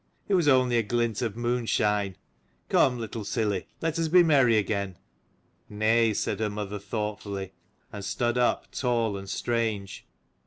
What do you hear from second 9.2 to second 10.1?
strange.